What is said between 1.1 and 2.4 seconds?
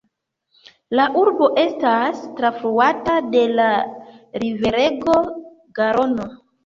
urbo estas